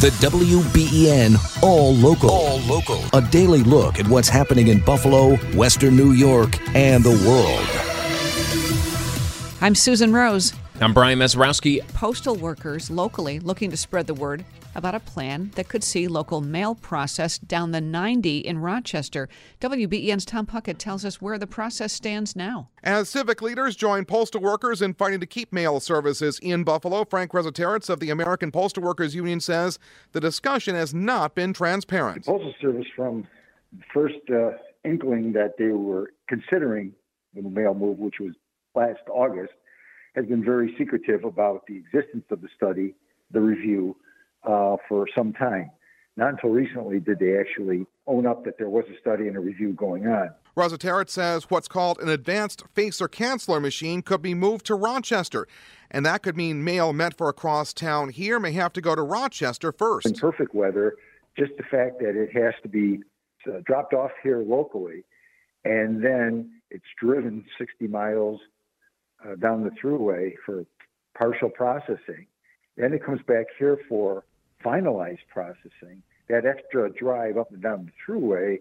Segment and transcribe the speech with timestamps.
[0.00, 2.30] The WBEN All Local.
[2.30, 3.02] All Local.
[3.14, 7.66] A daily look at what's happening in Buffalo, Western New York, and the world.
[9.62, 10.52] I'm Susan Rose.
[10.78, 11.80] I'm Brian Mazurowski.
[11.94, 16.42] Postal workers locally looking to spread the word about a plan that could see local
[16.42, 19.26] mail processed down the 90 in Rochester.
[19.62, 22.68] WBEN's Tom Puckett tells us where the process stands now.
[22.84, 27.32] As civic leaders join postal workers in fighting to keep mail services in Buffalo, Frank
[27.32, 29.78] Resetarits of the American Postal Workers Union says
[30.12, 32.26] the discussion has not been transparent.
[32.26, 33.26] The Postal Service, from
[33.72, 36.92] the first uh, inkling that they were considering
[37.34, 38.34] the mail move, which was
[38.74, 39.54] last August,
[40.16, 42.94] has been very secretive about the existence of the study,
[43.30, 43.94] the review,
[44.44, 45.70] uh, for some time.
[46.16, 49.40] Not until recently did they actually own up that there was a study and a
[49.40, 50.30] review going on.
[50.56, 55.46] Resetarits says what's called an advanced facer canceller machine could be moved to Rochester.
[55.90, 59.02] And that could mean mail meant for across town here may have to go to
[59.02, 60.06] Rochester first.
[60.06, 60.94] In perfect weather,
[61.38, 63.00] just the fact that it has to be
[63.46, 65.04] uh, dropped off here locally
[65.66, 68.40] and then it's driven 60 miles
[69.26, 70.64] uh, down the Thruway for
[71.16, 72.26] partial processing.
[72.76, 74.24] Then it comes back here for
[74.64, 76.02] finalized processing.
[76.28, 78.58] That extra drive up and down the Thruway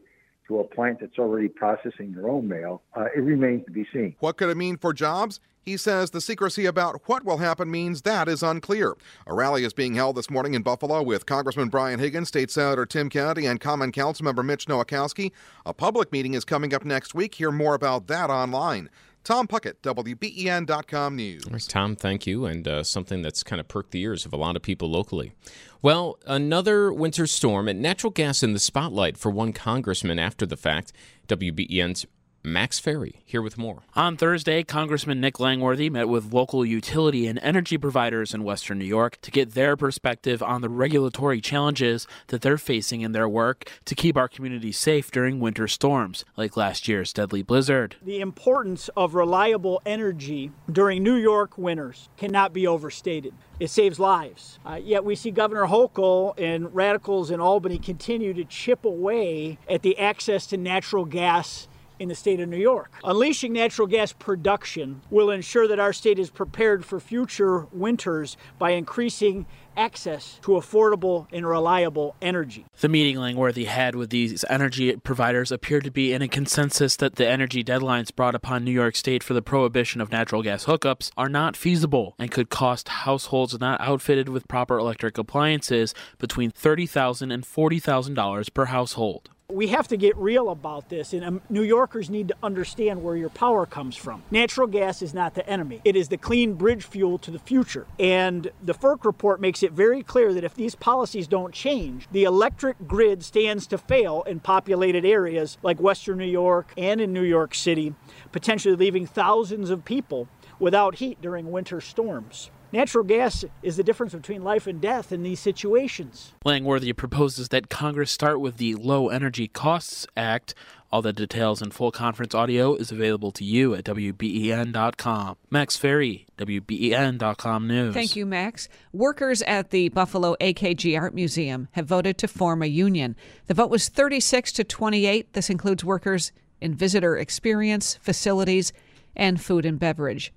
[0.47, 4.16] to a plant that's already processing their own mail, uh, it remains to be seen.
[4.19, 5.39] What could it mean for jobs?
[5.66, 8.95] He says the secrecy about what will happen means that is unclear.
[9.25, 12.85] A rally is being held this morning in Buffalo with Congressman Brian Higgins, State Senator
[12.85, 15.31] Tim Kennedy, and Common Council member Mitch Nowakowski.
[15.66, 17.33] A public meeting is coming up next week.
[17.33, 18.91] Hear more about that online.
[19.26, 21.68] Tom Puckett, WBEN.com News.
[21.68, 22.45] Tom, thank you.
[22.45, 25.34] And uh, something that's kind of perked the ears of a lot of people locally.
[25.81, 30.56] Well, another winter storm and natural gas in the spotlight for one congressman after the
[30.56, 30.94] fact.
[31.28, 32.06] WBEN's
[32.45, 33.83] Max Ferry here with more.
[33.95, 38.85] On Thursday, Congressman Nick Langworthy met with local utility and energy providers in Western New
[38.85, 43.69] York to get their perspective on the regulatory challenges that they're facing in their work
[43.85, 47.95] to keep our community safe during winter storms, like last year's deadly blizzard.
[48.01, 53.34] The importance of reliable energy during New York winters cannot be overstated.
[53.59, 54.59] It saves lives.
[54.66, 59.81] Uh, yet we see Governor Hochul and radicals in Albany continue to chip away at
[59.81, 61.67] the access to natural gas
[62.00, 62.91] in the state of New York.
[63.03, 68.72] Unleashing natural gas production will ensure that our state is prepared for future winters by
[68.72, 69.45] increasing
[69.78, 72.66] access to affordable and reliable energy.
[72.79, 77.16] The meeting Langworthy had with these energy providers appeared to be in a consensus that
[77.16, 81.11] the energy deadlines brought upon New York State for the prohibition of natural gas hookups
[81.17, 87.34] are not feasible and could cost households not outfitted with proper electric appliances between $30,000
[87.34, 89.29] and $40,000 per household.
[89.53, 93.16] We have to get real about this, and um, New Yorkers need to understand where
[93.16, 94.23] your power comes from.
[94.31, 97.85] Natural gas is not the enemy, it is the clean bridge fuel to the future.
[98.00, 102.23] And the FERC report makes it very clear that if these policies don't change, the
[102.23, 107.22] electric grid stands to fail in populated areas like Western New York and in New
[107.22, 107.94] York City,
[108.31, 112.50] potentially leaving thousands of people without heat during winter storms.
[112.75, 116.34] Natural gas is the difference between life and death in these situations.
[116.44, 120.53] Langworthy proposes that Congress start with the Low Energy Costs Act.
[120.91, 125.38] All the details and full conference audio is available to you at WBEN.com.
[125.50, 127.94] Max Ferry, WBEN.com News.
[127.94, 128.68] Thank you, Max.
[128.91, 133.16] Workers at the Buffalo AKG Art Museum have voted to form a union.
[133.47, 135.31] The vote was 36 to 28.
[135.31, 138.74] This includes workers in visitor experience, facilities,
[139.16, 140.34] and food and beverage.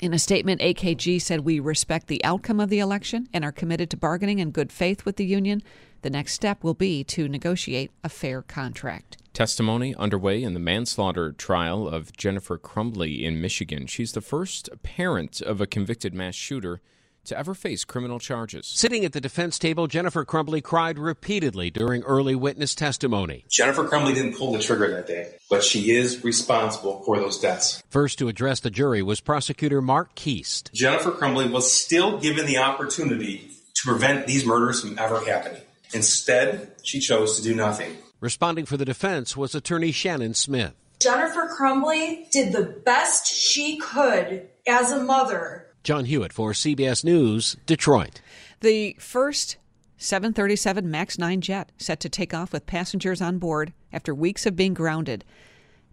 [0.00, 3.90] In a statement, AKG said, We respect the outcome of the election and are committed
[3.90, 5.60] to bargaining in good faith with the union.
[6.02, 9.16] The next step will be to negotiate a fair contract.
[9.32, 13.88] Testimony underway in the manslaughter trial of Jennifer Crumbley in Michigan.
[13.88, 16.80] She's the first parent of a convicted mass shooter
[17.28, 18.66] to ever face criminal charges.
[18.66, 23.44] Sitting at the defense table, Jennifer Crumbley cried repeatedly during early witness testimony.
[23.48, 27.82] Jennifer Crumbley didn't pull the trigger that day, but she is responsible for those deaths.
[27.88, 30.70] First to address the jury was prosecutor Marc Keast.
[30.74, 35.62] Jennifer Crumbley was still given the opportunity to prevent these murders from ever happening.
[35.94, 37.96] Instead, she chose to do nothing.
[38.20, 40.74] Responding for the defense was attorney Shannon Smith.
[41.00, 47.56] Jennifer Crumbley did the best she could as a mother John Hewitt for CBS News,
[47.66, 48.20] Detroit.
[48.60, 49.56] The first
[49.96, 54.56] 737 MAX 9 jet set to take off with passengers on board after weeks of
[54.56, 55.24] being grounded.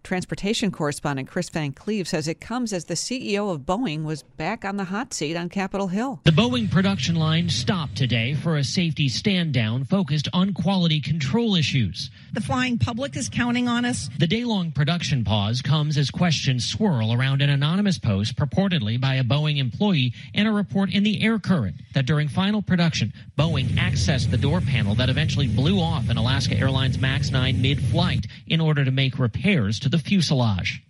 [0.05, 4.63] Transportation correspondent Chris Van Cleave says it comes as the CEO of Boeing was back
[4.63, 6.21] on the hot seat on Capitol Hill.
[6.23, 11.55] The Boeing production line stopped today for a safety stand down focused on quality control
[11.55, 12.11] issues.
[12.33, 14.07] The flying public is counting on us.
[14.19, 19.15] The day long production pause comes as questions swirl around an anonymous post purportedly by
[19.15, 23.69] a Boeing employee and a report in the air current that during final production, Boeing
[23.69, 28.27] accessed the door panel that eventually blew off an Alaska Airlines MAX 9 mid flight
[28.45, 30.81] in order to make repairs to the fuselage.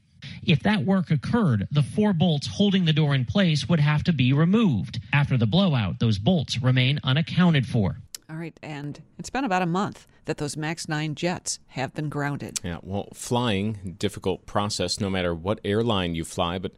[0.46, 4.14] If that work occurred, the four bolts holding the door in place would have to
[4.14, 5.00] be removed.
[5.12, 7.98] After the blowout, those bolts remain unaccounted for.
[8.30, 12.10] All right, and it's been about a month that those MAX 9 jets have been
[12.10, 12.60] grounded.
[12.64, 16.74] Yeah, well, flying, difficult process no matter what airline you fly, but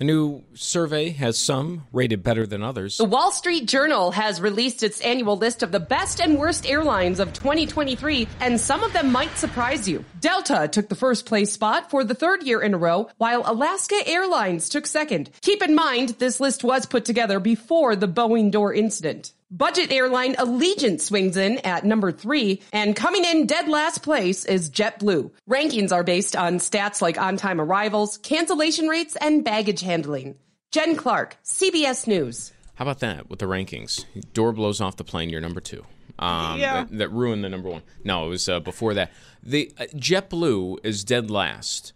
[0.00, 2.98] a new survey has some rated better than others.
[2.98, 7.18] The Wall Street Journal has released its annual list of the best and worst airlines
[7.18, 10.04] of 2023, and some of them might surprise you.
[10.20, 13.96] Delta took the first place spot for the third year in a row, while Alaska
[14.06, 15.30] Airlines took second.
[15.40, 19.32] Keep in mind, this list was put together before the Boeing door incident.
[19.50, 24.68] Budget airline Allegiant swings in at number three, and coming in dead last place is
[24.70, 25.30] JetBlue.
[25.48, 30.36] Rankings are based on stats like on time arrivals, cancellation rates, and baggage handling.
[30.70, 32.52] Jen Clark, CBS News.
[32.74, 34.04] How about that with the rankings?
[34.34, 35.82] Door blows off the plane, you're number two.
[36.18, 36.84] Um, Yeah.
[36.84, 37.82] that, that ruined the number one.
[38.04, 39.10] No, it was uh, before that.
[39.42, 41.94] The uh, JetBlue is dead last.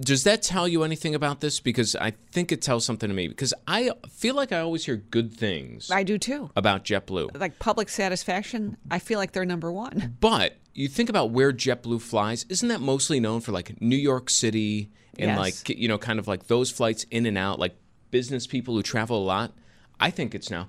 [0.00, 1.60] Does that tell you anything about this?
[1.60, 3.28] Because I think it tells something to me.
[3.28, 6.50] Because I feel like I always hear good things I do too.
[6.56, 7.38] about JetBlue.
[7.38, 10.16] Like public satisfaction, I feel like they're number one.
[10.20, 14.30] But you think about where JetBlue flies, isn't that mostly known for like New York
[14.30, 15.38] City and Yes.
[15.38, 17.74] like you know kind of like those flights in and out, like
[18.10, 19.52] business people who travel a lot?
[20.00, 20.68] I think it's now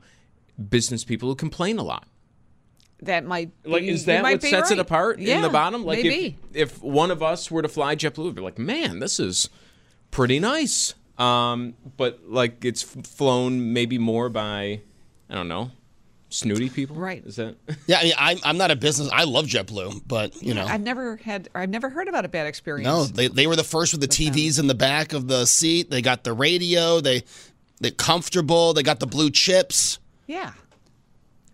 [0.70, 2.08] business people who complain a lot.
[3.02, 4.80] That might Like, be- is that might what be sets it right.
[4.80, 5.84] apart in the bottom?
[5.84, 6.38] Like, maybe.
[6.54, 9.50] if if one of us were to fly JetBlue, we'd be like, man, this is
[10.12, 10.94] pretty nice.
[11.18, 14.82] Um, but like, it's flown maybe more by,
[15.30, 15.72] I don't know,
[16.30, 16.96] snooty people.
[16.96, 17.24] Right.
[17.26, 17.56] Is that?
[17.88, 19.10] Yeah, I mean, I'm, I'm not a business.
[19.12, 22.48] I love JetBlue, but you know, I've never had, I've never heard about a bad
[22.48, 22.86] experience.
[22.88, 25.90] no, they they were the first with the TVs in the back of the seat.
[25.92, 27.02] They got the radio.
[27.02, 27.24] They
[27.82, 28.74] they're comfortable.
[28.74, 30.00] They got the blue chips.
[30.26, 30.54] Yeah.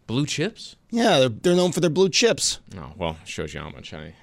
[0.05, 0.75] Blue chips?
[0.91, 2.59] Yeah, they're, they're known for their blue chips.
[2.77, 4.13] Oh well, shows you how much I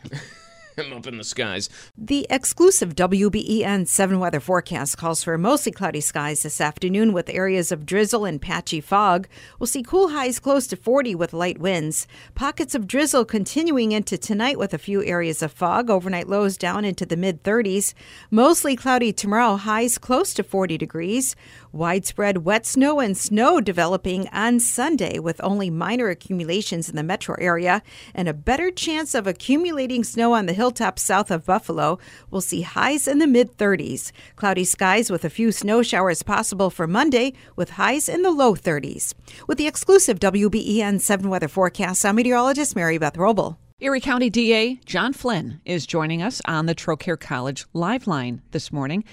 [0.78, 1.70] am up in the skies.
[1.96, 7.72] The exclusive WBEN 7 weather forecast calls for mostly cloudy skies this afternoon with areas
[7.72, 9.26] of drizzle and patchy fog.
[9.58, 12.06] We'll see cool highs close to 40 with light winds.
[12.34, 15.88] Pockets of drizzle continuing into tonight with a few areas of fog.
[15.88, 17.94] Overnight lows down into the mid 30s.
[18.30, 21.34] Mostly cloudy tomorrow, highs close to 40 degrees.
[21.72, 27.34] Widespread wet snow and snow developing on Sunday with only minor accumulations in the metro
[27.38, 27.82] area
[28.14, 31.96] and a better chance of accumulating snow on the hilltops south of Buffalo.
[32.28, 34.10] We'll see highs in the mid 30s.
[34.34, 38.56] Cloudy skies with a few snow showers possible for Monday with highs in the low
[38.56, 39.14] 30s.
[39.46, 43.58] With the exclusive WBEN 7 weather forecast, I'm meteorologist Mary Beth Wrobel.
[43.78, 48.72] Erie County DA John Flynn is joining us on the Trocaire College Live Line this
[48.72, 49.04] morning.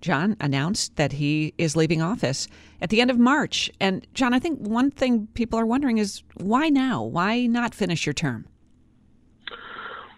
[0.00, 2.46] John announced that he is leaving office
[2.80, 3.68] at the end of March.
[3.80, 7.02] And, John, I think one thing people are wondering is why now?
[7.02, 8.46] Why not finish your term?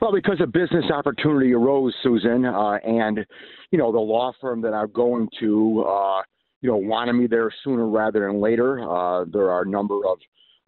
[0.03, 3.25] Well, because a business opportunity arose, Susan, uh, and
[3.71, 6.23] you know the law firm that I'm going to, uh,
[6.61, 8.81] you know, wanted me there sooner rather than later.
[8.81, 10.19] Uh, there are a number of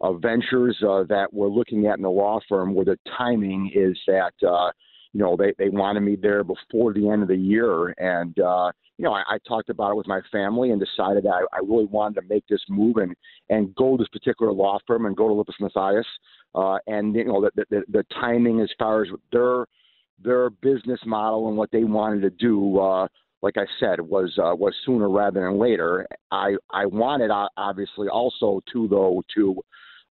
[0.00, 3.98] of ventures uh, that we're looking at in the law firm where the timing is
[4.06, 4.70] that uh,
[5.14, 8.72] you know they they wanted me there before the end of the year, and uh,
[8.98, 11.60] you know I, I talked about it with my family and decided that I, I
[11.60, 13.14] really wanted to make this move and
[13.48, 16.06] and go to this particular law firm and go to Lippes Mathias.
[16.54, 19.66] Uh, and you know the, the the timing as far as their
[20.22, 22.78] their business model and what they wanted to do.
[22.80, 23.06] Uh,
[23.40, 26.08] like I said, was uh, was sooner rather than later.
[26.32, 29.62] I I wanted uh, obviously also to though to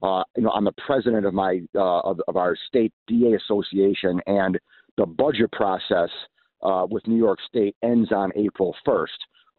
[0.01, 4.21] uh, you know I'm the president of my uh, of, of our state DA association,
[4.27, 4.59] and
[4.97, 6.09] the budget process
[6.61, 9.07] uh, with New York State ends on April 1st,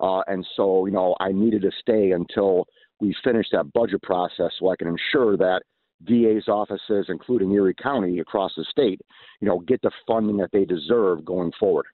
[0.01, 2.67] uh, and so you know I needed to stay until
[3.01, 5.63] we finish that budget process so I can ensure that
[6.05, 9.01] DA's offices, including Erie County across the state,
[9.41, 11.87] you know, get the funding that they deserve going forward.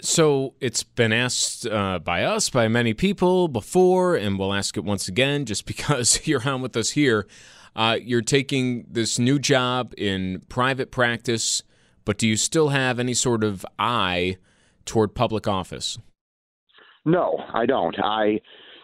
[0.00, 4.84] So it's been asked uh, by us, by many people before, and we'll ask it
[4.84, 7.26] once again just because you're on with us here.
[7.76, 11.62] Uh, you're taking this new job in private practice,
[12.04, 14.36] but do you still have any sort of eye
[14.84, 15.98] toward public office?
[17.04, 17.96] No, I don't.
[18.02, 18.40] I,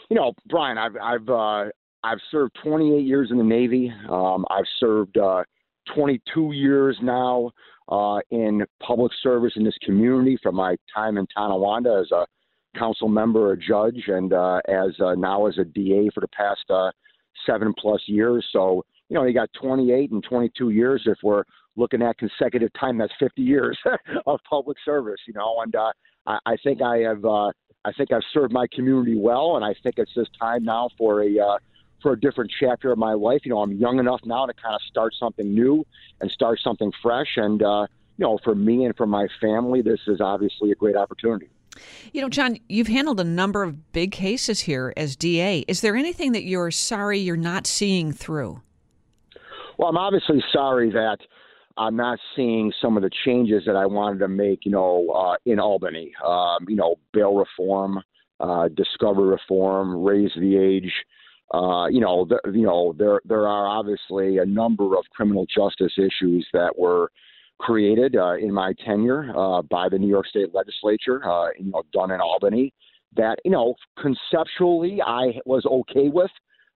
[0.08, 1.70] you know, Brian, I've I've uh,
[2.02, 3.92] I've served 28 years in the Navy.
[4.08, 5.44] Um, I've served uh,
[5.94, 7.50] 22 years now
[7.88, 12.26] uh, in public service in this community from my time in Tonawanda as a
[12.78, 16.64] council member, a judge, and uh, as uh, now as a DA for the past
[16.70, 16.90] uh,
[17.46, 18.46] seven plus years.
[18.52, 21.02] So, you know, you got 28 and 22 years.
[21.06, 21.44] If we're
[21.76, 23.78] looking at consecutive time, that's 50 years
[24.26, 25.92] of public service, you know, and uh,
[26.26, 27.52] I, I think I have, uh,
[27.84, 31.22] I think I've served my community well, and I think it's just time now for
[31.22, 31.58] a, uh,
[32.02, 33.40] for a different chapter of my life.
[33.44, 35.84] You know, I'm young enough now to kind of start something new
[36.20, 37.36] and start something fresh.
[37.36, 40.96] And, uh, you know, for me and for my family, this is obviously a great
[40.96, 41.48] opportunity.
[42.12, 45.64] You know, John, you've handled a number of big cases here as DA.
[45.68, 48.62] Is there anything that you're sorry you're not seeing through?
[49.78, 51.18] Well, I'm obviously sorry that
[51.78, 55.36] I'm not seeing some of the changes that I wanted to make, you know, uh,
[55.44, 56.12] in Albany.
[56.24, 58.02] Um, you know, bail reform,
[58.40, 60.92] uh, discovery reform, raise the age.
[61.52, 65.92] Uh, you know, the, you know, there there are obviously a number of criminal justice
[65.96, 67.10] issues that were
[67.58, 71.82] created uh, in my tenure uh, by the New York State Legislature, uh, you know,
[71.92, 72.72] done in Albany,
[73.16, 76.30] that you know conceptually I was okay with.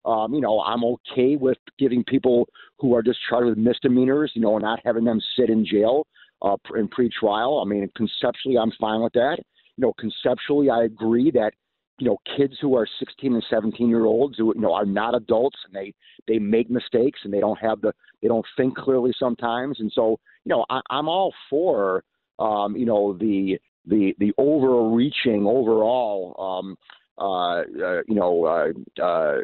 [0.04, 4.40] Um, you know, I'm okay with giving people who are just charged with misdemeanors, you
[4.40, 6.06] know, not having them sit in jail
[6.42, 7.60] uh, in pre-trial.
[7.64, 9.38] I mean, conceptually, I'm fine with that.
[9.76, 11.52] You know, conceptually, I agree that
[12.00, 15.14] you know kids who are 16 and 17 year olds who you know are not
[15.14, 15.92] adults and they
[16.26, 17.92] they make mistakes and they don't have the
[18.22, 22.02] they don't think clearly sometimes and so you know I, i'm all for
[22.38, 26.76] um you know the the the overreaching overall um
[27.20, 29.38] uh, uh, you know, uh, uh,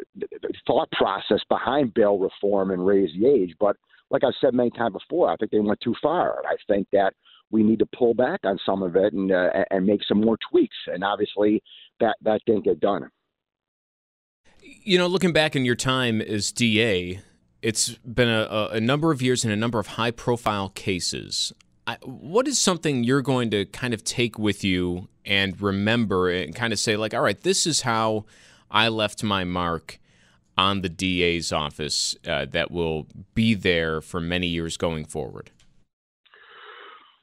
[0.65, 3.53] thought process behind bail reform and raise the age.
[3.59, 3.77] But
[4.09, 6.41] like I've said many times before, I think they went too far.
[6.45, 7.13] I think that
[7.51, 10.37] we need to pull back on some of it and uh, and make some more
[10.49, 10.75] tweaks.
[10.87, 11.61] And obviously,
[11.99, 13.09] that that didn't get done.
[14.61, 17.21] You know, looking back in your time as DA,
[17.61, 21.53] it's been a, a number of years and a number of high profile cases.
[21.87, 26.53] I, what is something you're going to kind of take with you and remember and
[26.53, 28.25] kind of say, like, all right, this is how
[28.69, 29.97] I left my mark
[30.57, 35.51] on the DA's office uh, that will be there for many years going forward?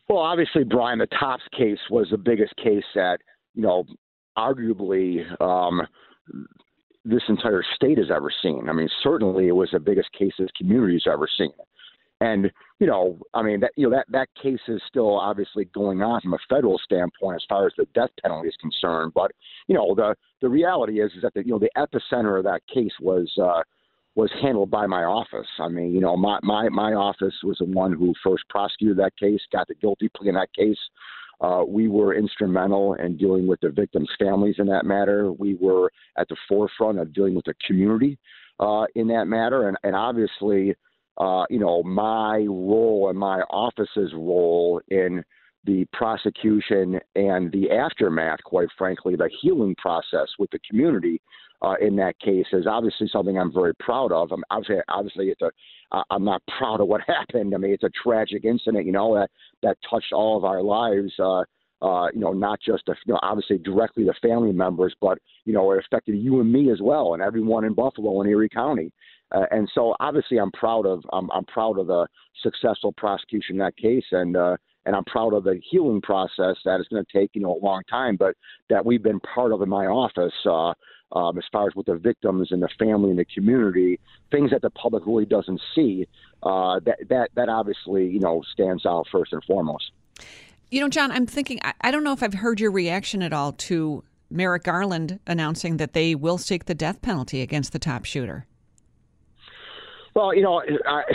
[0.08, 3.18] Well, obviously, Brian, the Tops case was the biggest case that,
[3.54, 3.84] you know,
[4.38, 5.82] arguably um,
[7.04, 8.68] this entire state has ever seen.
[8.68, 11.52] I mean, certainly it was the biggest case this community's ever seen.
[12.20, 16.02] And you know, I mean that you know that that case is still obviously going
[16.02, 19.12] on from a federal standpoint as far as the death penalty is concerned.
[19.14, 19.32] But
[19.66, 22.62] you know, the the reality is is that the you know the epicenter of that
[22.72, 23.62] case was uh,
[24.14, 25.48] was handled by my office.
[25.58, 29.16] I mean, you know, my my my office was the one who first prosecuted that
[29.16, 30.78] case, got the guilty plea in that case.
[31.40, 35.32] Uh, we were instrumental in dealing with the victims' families in that matter.
[35.32, 38.18] We were at the forefront of dealing with the community
[38.60, 40.74] uh, in that matter, and, and obviously,
[41.18, 45.24] uh, you know, my role and my office's role in
[45.64, 51.20] the prosecution and the aftermath, quite frankly, the healing process with the community
[51.62, 54.32] uh, in that case is obviously something I'm very proud of.
[54.32, 55.50] I'm obviously, obviously, it's a,
[56.10, 57.54] I'm not proud of what happened.
[57.54, 59.30] I mean, it's a tragic incident, you know, that
[59.62, 61.12] that touched all of our lives.
[61.18, 61.44] Uh,
[61.82, 65.52] uh, you know, not just the, you know, obviously directly the family members, but you
[65.52, 68.90] know, it affected you and me as well, and everyone in Buffalo and Erie County.
[69.34, 72.06] Uh, and so, obviously, I'm proud of I'm, I'm proud of the
[72.42, 76.80] successful prosecution in that case, and uh, and I'm proud of the healing process that
[76.80, 78.36] is going to take you know a long time, but
[78.70, 80.34] that we've been part of in my office.
[80.44, 80.72] Uh,
[81.12, 84.00] um, as far as with the victims and the family and the community,
[84.32, 86.08] things that the public really doesn't see.
[86.42, 89.90] Uh, that that that obviously you know stands out first and foremost.
[90.70, 91.60] You know, John, I'm thinking.
[91.62, 95.76] I, I don't know if I've heard your reaction at all to Merrick Garland announcing
[95.78, 98.46] that they will seek the death penalty against the top shooter.
[100.14, 100.62] Well, you know,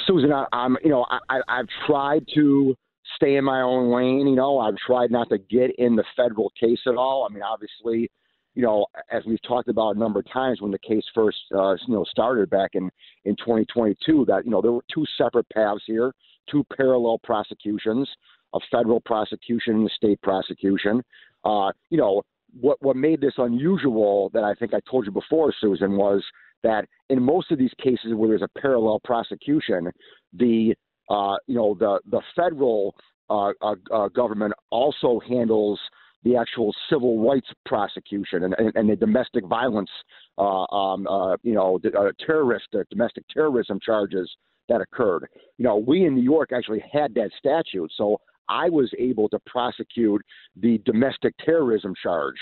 [0.05, 2.75] Susan, I, I'm, you know, I, I've tried to
[3.15, 4.27] stay in my own lane.
[4.27, 7.25] You know, I've tried not to get in the federal case at all.
[7.29, 8.11] I mean, obviously,
[8.55, 11.75] you know, as we've talked about a number of times when the case first, uh,
[11.87, 12.89] you know, started back in
[13.23, 16.13] in 2022, that you know there were two separate paths here,
[16.51, 18.09] two parallel prosecutions,
[18.53, 21.01] a federal prosecution and a state prosecution.
[21.45, 22.21] Uh, you know,
[22.59, 26.23] what what made this unusual that I think I told you before, Susan, was
[26.63, 29.89] that in most of these cases where there's a parallel prosecution,
[30.33, 30.75] the
[31.09, 32.95] uh, you know the the federal
[33.29, 35.79] uh, uh, uh government also handles
[36.23, 39.89] the actual civil rights prosecution and, and, and the domestic violence,
[40.37, 44.29] uh, um, uh, you know, the, terrorist, uh, domestic terrorism charges
[44.67, 45.27] that occurred.
[45.57, 49.39] You know, we in New York actually had that statute, so I was able to
[49.45, 50.21] prosecute
[50.55, 52.37] the domestic terrorism charge,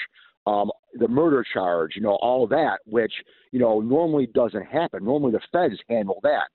[0.47, 3.13] um, the murder charge, you know, all that, which
[3.51, 5.03] you know normally doesn't happen.
[5.03, 6.47] Normally the feds handle that.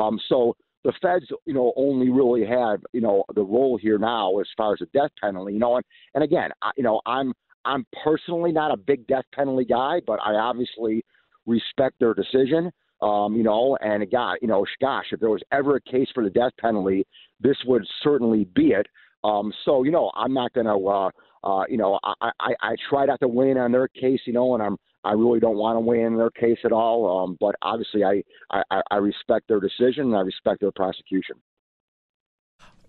[0.00, 4.38] Um, so the feds, you know, only really have, you know, the role here now
[4.38, 7.34] as far as the death penalty, you know, and, and again, I, you know, I'm,
[7.64, 11.04] I'm personally not a big death penalty guy, but I obviously
[11.46, 12.70] respect their decision.
[13.02, 16.22] Um, you know, and again, you know, gosh, if there was ever a case for
[16.22, 17.06] the death penalty,
[17.40, 18.86] this would certainly be it.
[19.24, 21.10] Um, so, you know, I'm not going to, uh,
[21.42, 24.32] uh, you know, I, I, I try not to weigh in on their case, you
[24.32, 27.24] know, and I'm, I really don't want to weigh in their case at all.
[27.24, 31.36] Um, but obviously, I, I, I respect their decision and I respect their prosecution.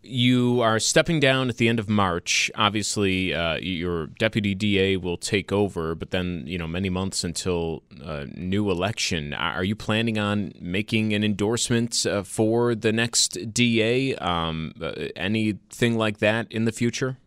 [0.03, 2.49] You are stepping down at the end of March.
[2.55, 7.83] Obviously, uh, your deputy DA will take over, but then you know many months until
[8.01, 9.31] a new election.
[9.35, 14.15] Are you planning on making an endorsement uh, for the next DA?
[14.15, 17.17] Um, uh, anything like that in the future?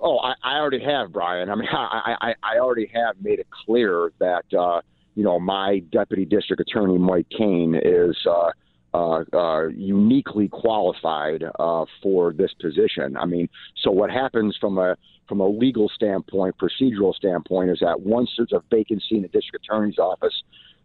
[0.00, 1.50] Oh, I, I already have, Brian.
[1.50, 4.80] I mean, I, I, I already have made it clear that uh,
[5.14, 8.16] you know my deputy district attorney Mike Kane is.
[8.28, 8.50] Uh,
[8.92, 13.16] uh, uh, uniquely qualified uh, for this position.
[13.16, 13.48] I mean,
[13.84, 14.96] so what happens from a
[15.28, 19.64] from a legal standpoint, procedural standpoint, is that once there's a vacancy in the district
[19.64, 20.34] attorney's office,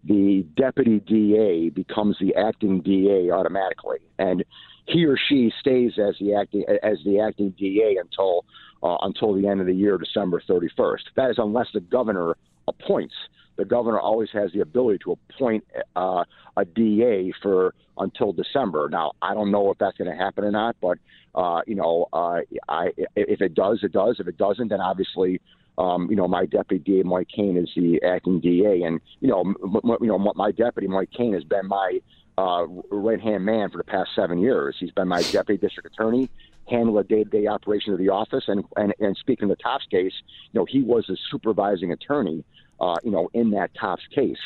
[0.04, 4.46] the deputy DA becomes the acting DA automatically, and
[4.88, 8.46] he or she stays as the acting as the acting DA until
[8.84, 11.00] uh, until the end of the year, December 31st.
[11.16, 12.36] That is unless the governor
[12.68, 13.16] appoints.
[13.58, 15.64] The governor always has the ability to appoint
[15.96, 16.26] uh,
[16.58, 18.90] a DA for until December.
[18.92, 20.98] Now, I don't know if that's going to happen or not, but
[21.34, 24.18] uh, you know, uh, I, if it does, it does.
[24.20, 25.42] If it doesn't, then obviously,
[25.78, 29.42] um, you know, my deputy DA Mike Kane is the acting DA, and you know,
[29.42, 32.00] m- m- you know, my deputy Mike Kane has been my
[32.38, 34.76] uh, right hand man for the past seven years.
[34.80, 36.30] He's been my deputy district attorney,
[36.68, 39.64] handle the day to day operation of the office, and, and and speaking of the
[39.64, 40.14] Tops case,
[40.52, 42.44] you know, he was a supervising attorney,
[42.80, 44.38] uh, you know, in that Tops case.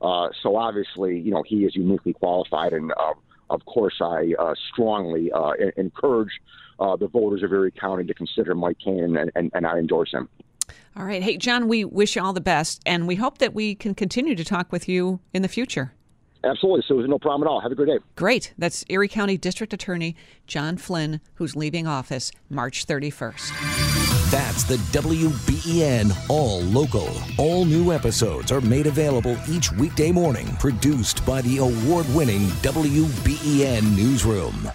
[0.00, 3.14] Uh, so obviously, you know, he is uniquely qualified, and uh,
[3.50, 6.32] of course, I uh, strongly uh, encourage
[6.78, 10.12] uh, the voters of Erie County to consider Mike Kane, and, and, and I endorse
[10.12, 10.28] him.
[10.96, 11.22] All right.
[11.22, 14.34] Hey, John, we wish you all the best, and we hope that we can continue
[14.34, 15.92] to talk with you in the future.
[16.44, 16.84] Absolutely.
[16.86, 17.60] So there's no problem at all.
[17.60, 17.98] Have a great day.
[18.16, 18.54] Great.
[18.58, 20.16] That's Erie County District Attorney
[20.46, 24.30] John Flynn, who's leaving office March 31st.
[24.30, 27.10] That's the WBEN All Local.
[27.38, 33.96] All new episodes are made available each weekday morning, produced by the award winning WBEN
[33.96, 34.70] Newsroom.